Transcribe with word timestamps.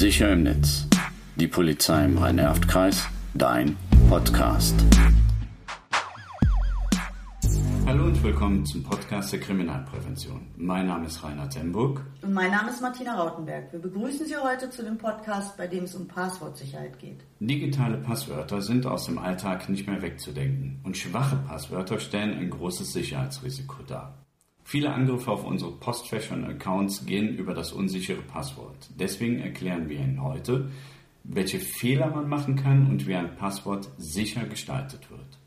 Sicher 0.00 0.32
im 0.32 0.44
Netz. 0.44 0.86
Die 1.36 1.46
Polizei 1.46 2.06
im 2.06 2.16
Rhein-Erft-Kreis. 2.16 3.06
Dein 3.34 3.76
Podcast. 4.08 4.74
Hallo 7.84 8.04
und 8.04 8.22
willkommen 8.22 8.64
zum 8.64 8.82
Podcast 8.82 9.30
der 9.34 9.40
Kriminalprävention. 9.40 10.46
Mein 10.56 10.86
Name 10.86 11.04
ist 11.04 11.22
Rainer 11.22 11.50
Temburg. 11.50 12.00
Und 12.22 12.32
mein 12.32 12.50
Name 12.50 12.70
ist 12.70 12.80
Martina 12.80 13.14
Rautenberg. 13.14 13.74
Wir 13.74 13.80
begrüßen 13.80 14.24
Sie 14.24 14.38
heute 14.38 14.70
zu 14.70 14.82
dem 14.82 14.96
Podcast, 14.96 15.58
bei 15.58 15.66
dem 15.66 15.84
es 15.84 15.94
um 15.94 16.08
Passwortsicherheit 16.08 16.98
geht. 16.98 17.20
Digitale 17.38 17.98
Passwörter 17.98 18.62
sind 18.62 18.86
aus 18.86 19.04
dem 19.04 19.18
Alltag 19.18 19.68
nicht 19.68 19.86
mehr 19.86 20.00
wegzudenken. 20.00 20.80
Und 20.82 20.96
schwache 20.96 21.36
Passwörter 21.46 22.00
stellen 22.00 22.38
ein 22.38 22.48
großes 22.48 22.94
Sicherheitsrisiko 22.94 23.82
dar. 23.86 24.14
Viele 24.70 24.92
Angriffe 24.92 25.32
auf 25.32 25.44
unsere 25.44 25.72
Postfächer 25.72 26.36
und 26.36 26.44
Accounts 26.44 27.04
gehen 27.04 27.36
über 27.36 27.54
das 27.54 27.72
unsichere 27.72 28.22
Passwort. 28.22 28.88
Deswegen 28.96 29.40
erklären 29.40 29.88
wir 29.88 29.98
Ihnen 29.98 30.22
heute, 30.22 30.70
welche 31.24 31.58
Fehler 31.58 32.06
man 32.10 32.28
machen 32.28 32.54
kann 32.54 32.86
und 32.86 33.08
wie 33.08 33.16
ein 33.16 33.34
Passwort 33.34 33.90
sicher 33.98 34.44
gestaltet 34.44 35.10
wird. 35.10 35.39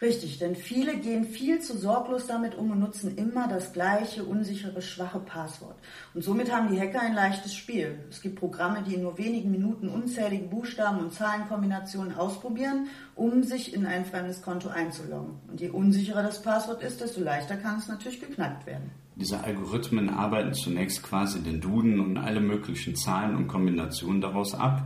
Richtig, 0.00 0.38
denn 0.38 0.54
viele 0.54 0.96
gehen 0.96 1.24
viel 1.24 1.60
zu 1.60 1.76
sorglos 1.76 2.28
damit 2.28 2.54
um 2.54 2.70
und 2.70 2.78
nutzen 2.78 3.16
immer 3.16 3.48
das 3.48 3.72
gleiche, 3.72 4.22
unsichere, 4.22 4.80
schwache 4.80 5.18
Passwort. 5.18 5.74
Und 6.14 6.22
somit 6.22 6.52
haben 6.52 6.72
die 6.72 6.80
Hacker 6.80 7.00
ein 7.00 7.14
leichtes 7.14 7.52
Spiel. 7.52 7.98
Es 8.08 8.20
gibt 8.20 8.36
Programme, 8.38 8.84
die 8.86 8.94
in 8.94 9.02
nur 9.02 9.18
wenigen 9.18 9.50
Minuten 9.50 9.88
unzählige 9.88 10.44
Buchstaben 10.44 11.00
und 11.00 11.12
Zahlenkombinationen 11.12 12.14
ausprobieren, 12.14 12.86
um 13.16 13.42
sich 13.42 13.74
in 13.74 13.86
ein 13.86 14.04
fremdes 14.04 14.40
Konto 14.40 14.68
einzuloggen. 14.68 15.34
Und 15.48 15.60
je 15.60 15.70
unsicherer 15.70 16.22
das 16.22 16.42
Passwort 16.42 16.80
ist, 16.84 17.00
desto 17.00 17.20
leichter 17.20 17.56
kann 17.56 17.78
es 17.78 17.88
natürlich 17.88 18.20
geknackt 18.20 18.66
werden. 18.66 18.92
Diese 19.16 19.42
Algorithmen 19.42 20.10
arbeiten 20.10 20.54
zunächst 20.54 21.02
quasi 21.02 21.40
den 21.40 21.60
Duden 21.60 21.98
und 21.98 22.18
alle 22.18 22.40
möglichen 22.40 22.94
Zahlen 22.94 23.34
und 23.34 23.48
Kombinationen 23.48 24.20
daraus 24.20 24.54
ab 24.54 24.84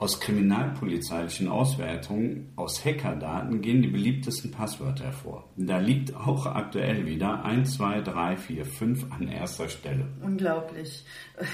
aus 0.00 0.18
kriminalpolizeilichen 0.18 1.46
Auswertungen, 1.48 2.54
aus 2.56 2.82
Hackerdaten 2.86 3.60
gehen 3.60 3.82
die 3.82 3.88
beliebtesten 3.88 4.50
Passwörter 4.50 5.04
hervor. 5.04 5.44
Da 5.56 5.76
liegt 5.76 6.16
auch 6.16 6.46
aktuell 6.46 7.04
wieder 7.04 7.44
1, 7.44 7.74
2, 7.74 8.00
3, 8.00 8.36
4, 8.38 8.64
5 8.64 9.12
an 9.12 9.28
erster 9.28 9.68
Stelle. 9.68 10.08
Unglaublich. 10.22 11.04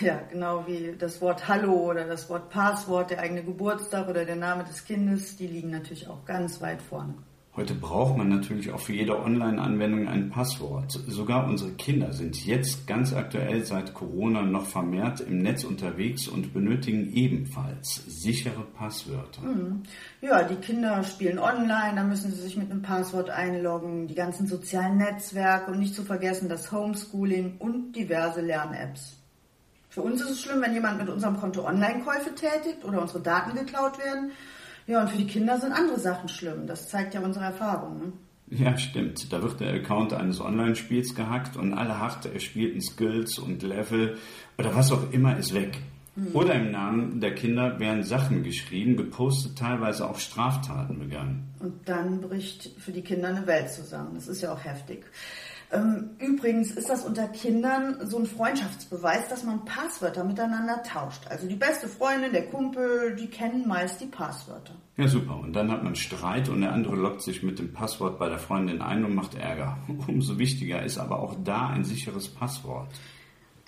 Ja, 0.00 0.20
genau 0.30 0.64
wie 0.66 0.94
das 0.96 1.20
Wort 1.20 1.48
Hallo 1.48 1.72
oder 1.90 2.06
das 2.06 2.28
Wort 2.30 2.50
Passwort, 2.50 3.10
der 3.10 3.20
eigene 3.20 3.42
Geburtstag 3.42 4.08
oder 4.08 4.24
der 4.24 4.36
Name 4.36 4.62
des 4.62 4.84
Kindes, 4.84 5.36
die 5.36 5.48
liegen 5.48 5.70
natürlich 5.70 6.06
auch 6.06 6.24
ganz 6.24 6.60
weit 6.60 6.82
vorne. 6.82 7.14
Heute 7.56 7.72
braucht 7.72 8.18
man 8.18 8.28
natürlich 8.28 8.70
auch 8.70 8.80
für 8.80 8.92
jede 8.92 9.18
Online-Anwendung 9.18 10.08
ein 10.08 10.28
Passwort. 10.28 10.92
Sogar 11.06 11.48
unsere 11.48 11.70
Kinder 11.72 12.12
sind 12.12 12.44
jetzt 12.44 12.86
ganz 12.86 13.14
aktuell 13.14 13.64
seit 13.64 13.94
Corona 13.94 14.42
noch 14.42 14.66
vermehrt 14.66 15.20
im 15.20 15.38
Netz 15.38 15.64
unterwegs 15.64 16.28
und 16.28 16.52
benötigen 16.52 17.10
ebenfalls 17.14 18.02
sichere 18.06 18.62
Passwörter. 18.76 19.40
Mhm. 19.40 19.84
Ja, 20.20 20.42
die 20.42 20.56
Kinder 20.56 21.02
spielen 21.02 21.38
online, 21.38 21.94
da 21.96 22.04
müssen 22.04 22.30
sie 22.30 22.42
sich 22.42 22.58
mit 22.58 22.70
einem 22.70 22.82
Passwort 22.82 23.30
einloggen, 23.30 24.06
die 24.06 24.14
ganzen 24.14 24.46
sozialen 24.46 24.98
Netzwerke 24.98 25.70
und 25.70 25.78
nicht 25.78 25.94
zu 25.94 26.02
vergessen 26.04 26.50
das 26.50 26.70
Homeschooling 26.70 27.56
und 27.58 27.92
diverse 27.92 28.42
Lern-Apps. 28.42 29.16
Für 29.88 30.02
uns 30.02 30.20
ist 30.20 30.28
es 30.28 30.42
schlimm, 30.42 30.60
wenn 30.60 30.74
jemand 30.74 30.98
mit 30.98 31.08
unserem 31.08 31.38
Konto 31.38 31.66
Online-Käufe 31.66 32.34
tätigt 32.34 32.84
oder 32.84 33.00
unsere 33.00 33.20
Daten 33.20 33.56
geklaut 33.56 33.98
werden. 33.98 34.32
Ja, 34.86 35.02
und 35.02 35.10
für 35.10 35.18
die 35.18 35.26
Kinder 35.26 35.58
sind 35.58 35.72
andere 35.72 35.98
Sachen 35.98 36.28
schlimm. 36.28 36.66
Das 36.66 36.88
zeigt 36.88 37.14
ja 37.14 37.20
unsere 37.20 37.46
Erfahrung. 37.46 37.98
Ne? 37.98 38.12
Ja, 38.48 38.76
stimmt. 38.78 39.32
Da 39.32 39.42
wird 39.42 39.58
der 39.60 39.74
Account 39.74 40.12
eines 40.12 40.40
Online-Spiels 40.40 41.14
gehackt 41.14 41.56
und 41.56 41.74
alle 41.74 41.98
hart 41.98 42.26
erspielten 42.26 42.80
Skills 42.80 43.38
und 43.38 43.62
Level 43.62 44.16
oder 44.56 44.74
was 44.74 44.92
auch 44.92 45.12
immer 45.12 45.36
ist 45.36 45.52
weg. 45.52 45.78
Mhm. 46.14 46.28
Oder 46.32 46.54
im 46.54 46.70
Namen 46.70 47.20
der 47.20 47.34
Kinder 47.34 47.78
werden 47.80 48.04
Sachen 48.04 48.44
geschrieben, 48.44 48.96
gepostet, 48.96 49.58
teilweise 49.58 50.08
auch 50.08 50.18
Straftaten 50.18 50.98
begangen. 50.98 51.52
Und 51.58 51.88
dann 51.88 52.20
bricht 52.20 52.70
für 52.78 52.92
die 52.92 53.02
Kinder 53.02 53.28
eine 53.28 53.46
Welt 53.46 53.70
zusammen. 53.70 54.14
Das 54.14 54.28
ist 54.28 54.40
ja 54.40 54.52
auch 54.52 54.64
heftig. 54.64 55.04
Ähm, 55.72 56.10
übrigens 56.18 56.70
ist 56.70 56.88
das 56.88 57.04
unter 57.04 57.26
Kindern 57.28 58.06
so 58.06 58.18
ein 58.18 58.26
Freundschaftsbeweis, 58.26 59.28
dass 59.28 59.42
man 59.42 59.64
Passwörter 59.64 60.22
miteinander 60.22 60.82
tauscht. 60.84 61.26
Also 61.28 61.48
die 61.48 61.56
beste 61.56 61.88
Freundin, 61.88 62.32
der 62.32 62.46
Kumpel, 62.46 63.16
die 63.16 63.26
kennen 63.26 63.66
meist 63.66 64.00
die 64.00 64.06
Passwörter. 64.06 64.74
Ja, 64.96 65.08
super. 65.08 65.36
Und 65.36 65.54
dann 65.54 65.70
hat 65.72 65.82
man 65.82 65.96
Streit 65.96 66.48
und 66.48 66.60
der 66.60 66.72
andere 66.72 66.94
lockt 66.94 67.22
sich 67.22 67.42
mit 67.42 67.58
dem 67.58 67.72
Passwort 67.72 68.18
bei 68.18 68.28
der 68.28 68.38
Freundin 68.38 68.80
ein 68.80 69.04
und 69.04 69.14
macht 69.14 69.34
Ärger. 69.34 69.78
Umso 70.06 70.38
wichtiger 70.38 70.82
ist 70.84 70.98
aber 70.98 71.18
auch 71.18 71.34
da 71.42 71.68
ein 71.68 71.84
sicheres 71.84 72.28
Passwort. 72.28 72.88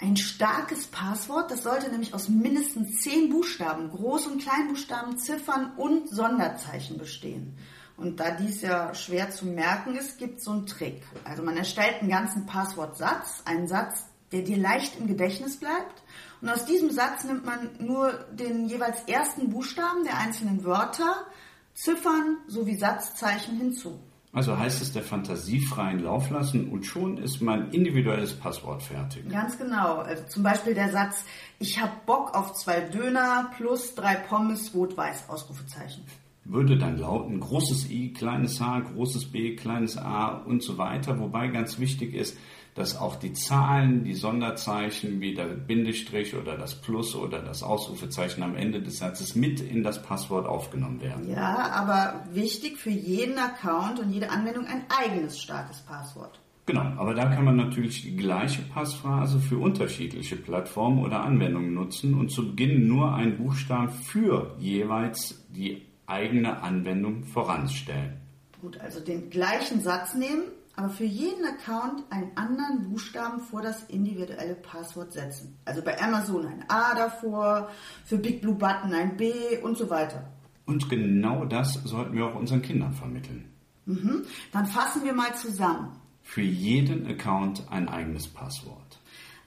Ein 0.01 0.17
starkes 0.17 0.87
Passwort, 0.87 1.51
das 1.51 1.65
sollte 1.65 1.91
nämlich 1.91 2.15
aus 2.15 2.29
mindestens 2.29 3.01
zehn 3.01 3.31
Buchstaben, 3.31 3.91
Groß- 3.91 4.29
und 4.29 4.41
Kleinbuchstaben, 4.41 5.19
Ziffern 5.19 5.73
und 5.77 6.09
Sonderzeichen 6.09 6.99
bestehen. 6.99 7.57
Und 7.99 8.21
da 8.21 8.31
dies 8.31 8.63
ja 8.63 8.95
schwer 8.95 9.31
zu 9.31 9.45
merken 9.45 9.97
ist, 9.97 10.19
gibt 10.19 10.39
es 10.39 10.45
so 10.45 10.53
einen 10.53 10.67
Trick. 10.67 11.03
Also 11.25 11.43
man 11.43 11.57
erstellt 11.57 11.97
einen 12.01 12.09
ganzen 12.09 12.47
Passwortsatz, 12.47 13.43
einen 13.45 13.67
Satz, 13.67 14.07
der 14.31 14.43
dir 14.43 14.57
leicht 14.57 14.99
im 15.01 15.09
Gedächtnis 15.09 15.59
bleibt. 15.59 16.03
Und 16.41 16.49
aus 16.49 16.65
diesem 16.65 16.91
Satz 16.91 17.25
nimmt 17.25 17.45
man 17.45 17.71
nur 17.81 18.13
den 18.33 18.69
jeweils 18.69 19.03
ersten 19.09 19.51
Buchstaben 19.51 20.05
der 20.05 20.17
einzelnen 20.17 20.65
Wörter, 20.65 21.27
Ziffern 21.75 22.39
sowie 22.47 22.77
Satzzeichen 22.77 23.57
hinzu. 23.57 23.99
Also 24.33 24.57
heißt 24.57 24.81
es 24.81 24.93
der 24.93 25.03
Fantasie 25.03 25.61
freien 25.61 26.01
Lauf 26.01 26.31
lassen 26.31 26.71
und 26.71 26.85
schon 26.85 27.19
ist 27.19 27.41
mein 27.41 27.73
individuelles 27.73 28.33
Passwort 28.33 28.83
fertig. 28.83 29.29
Ganz 29.29 29.59
genau. 29.59 29.97
Also 29.97 30.23
zum 30.29 30.45
Beispiel 30.45 30.75
der 30.75 30.93
Satz, 30.93 31.25
ich 31.59 31.81
hab 31.81 32.07
Bock 32.07 32.37
auf 32.37 32.53
zwei 32.55 32.81
Döner 32.81 33.51
plus 33.57 33.97
drei 33.97 34.15
Pommes 34.15 34.73
rot-weiß, 34.73 35.29
Ausrufezeichen 35.29 36.05
würde 36.49 36.79
dann 36.79 36.99
lauten 36.99 37.41
großes 37.41 37.91
I, 37.91 38.13
kleines 38.13 38.61
h, 38.61 38.81
großes 38.81 39.27
b, 39.27 39.55
kleines 39.55 39.97
a 39.97 40.29
und 40.29 40.63
so 40.63 40.79
weiter. 40.79 41.19
Wobei 41.21 41.49
ganz 41.49 41.79
wichtig 41.79 42.15
ist, 42.15 42.37
dass 42.75 42.97
auch 42.97 43.17
die 43.17 43.33
Zahlen, 43.33 44.05
die 44.05 44.15
Sonderzeichen 44.15 45.21
wie 45.21 45.35
der 45.35 45.47
Bindestrich 45.47 46.37
oder 46.37 46.57
das 46.57 46.81
Plus 46.81 47.15
oder 47.15 47.41
das 47.41 47.63
Ausrufezeichen 47.63 48.43
am 48.43 48.57
Ende 48.57 48.81
des 48.81 48.99
Satzes 48.99 49.35
mit 49.35 49.61
in 49.61 49.83
das 49.83 50.03
Passwort 50.03 50.47
aufgenommen 50.47 51.01
werden. 51.03 51.29
Ja, 51.29 51.71
aber 51.73 52.25
wichtig 52.33 52.79
für 52.79 52.91
jeden 52.91 53.39
Account 53.39 53.99
und 53.99 54.11
jede 54.13 54.31
Anwendung 54.31 54.67
ein 54.67 54.85
eigenes 54.89 55.41
starkes 55.41 55.81
Passwort. 55.81 56.41
Genau, 56.67 56.83
aber 56.99 57.15
da 57.15 57.25
kann 57.25 57.47
man 57.47 57.57
natürlich 57.57 58.03
die 58.03 58.15
gleiche 58.15 58.61
Passphrase 58.61 59.41
für 59.41 59.57
unterschiedliche 59.57 60.37
Plattformen 60.37 61.03
oder 61.03 61.25
Anwendungen 61.25 61.73
nutzen 61.73 62.15
und 62.15 62.31
zu 62.31 62.51
Beginn 62.51 62.87
nur 62.87 63.15
einen 63.15 63.39
Buchstaben 63.39 63.89
für 63.89 64.55
jeweils 64.59 65.47
die 65.49 65.83
eigene 66.09 66.63
Anwendung 66.63 67.25
voranstellen. 67.25 68.21
Gut, 68.61 68.81
also 68.81 69.01
den 69.01 69.31
gleichen 69.31 69.81
Satz 69.81 70.15
nehmen, 70.15 70.45
aber 70.75 70.89
für 70.89 71.05
jeden 71.05 71.45
Account 71.45 72.05
einen 72.11 72.37
anderen 72.37 72.89
Buchstaben 72.89 73.41
vor 73.41 73.63
das 73.63 73.85
individuelle 73.85 74.55
Passwort 74.55 75.13
setzen. 75.13 75.59
Also 75.65 75.83
bei 75.83 76.01
Amazon 76.01 76.47
ein 76.47 76.65
A 76.69 76.95
davor, 76.95 77.71
für 78.05 78.19
Big 78.19 78.41
Blue 78.43 78.55
Button 78.55 78.93
ein 78.93 79.17
B 79.17 79.33
und 79.63 79.77
so 79.77 79.91
weiter. 79.91 80.29
Und 80.67 80.89
genau 80.89 81.45
das 81.45 81.75
sollten 81.85 82.15
wir 82.17 82.27
auch 82.27 82.35
unseren 82.35 82.63
Kindern 82.63 82.93
vermitteln. 82.93 83.51
Mhm. 83.87 84.25
Dann 84.53 84.67
fassen 84.67 85.03
wir 85.05 85.15
mal 85.15 85.35
zusammen. 85.35 85.99
Für 86.23 86.43
jeden 86.43 87.07
Account 87.07 87.63
ein 87.71 87.89
eigenes 87.89 88.29
Passwort. 88.29 89.01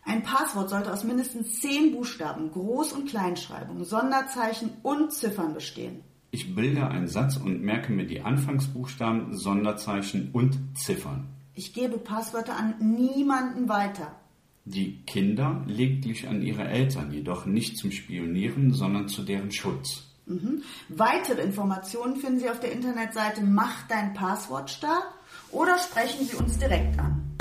Ein 0.04 0.24
Passwort 0.24 0.70
sollte 0.70 0.92
aus 0.92 1.04
mindestens 1.04 1.60
zehn 1.60 1.92
Buchstaben, 1.92 2.52
Groß- 2.52 2.94
und 2.94 3.08
Kleinschreibung, 3.08 3.84
Sonderzeichen 3.84 4.72
und 4.82 5.14
Ziffern 5.14 5.54
bestehen. 5.54 6.04
Ich 6.34 6.56
bilde 6.56 6.88
einen 6.88 7.10
Satz 7.10 7.36
und 7.36 7.62
merke 7.62 7.92
mir 7.92 8.06
die 8.06 8.22
Anfangsbuchstaben, 8.22 9.36
Sonderzeichen 9.38 10.30
und 10.32 10.58
Ziffern. 10.78 11.28
Ich 11.56 11.74
gebe 11.74 11.98
Passwörter 11.98 12.56
an 12.58 12.76
niemanden 12.80 13.68
weiter. 13.68 14.16
Die 14.64 15.02
Kinder 15.06 15.62
lediglich 15.68 16.30
an 16.30 16.42
ihre 16.42 16.64
Eltern, 16.64 17.12
jedoch 17.12 17.46
nicht 17.46 17.78
zum 17.78 17.92
Spionieren, 17.92 18.74
sondern 18.74 19.10
zu 19.10 19.24
deren 19.24 19.52
Schutz. 19.52 20.04
Mhm. 20.26 20.62
Weitere 20.88 21.42
Informationen 21.42 22.16
finden 22.16 22.40
Sie 22.40 22.50
auf 22.50 22.62
der 22.62 22.72
Internetseite 22.72 23.42
Mach 23.42 23.86
dein 23.90 24.14
Passwort 24.14 24.70
stark 24.70 25.12
oder 25.52 25.78
sprechen 25.80 26.26
Sie 26.26 26.38
uns 26.38 26.58
direkt 26.58 26.98
an. 26.98 27.36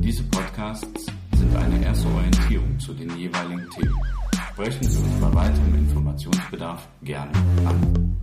Diese 0.00 0.24
Podcasts 0.24 1.06
sind 1.36 1.56
eine 1.56 1.82
erste 1.82 2.06
Orientierung 2.08 2.78
zu 2.78 2.92
den 2.92 3.16
jeweiligen 3.16 3.66
Themen. 3.70 3.96
Sprechen 4.54 4.84
Sie 4.84 4.98
uns 4.98 5.20
bei 5.20 5.34
weiterem 5.34 5.74
Informationsbedarf 5.74 6.86
gerne 7.02 7.32
an. 7.66 8.13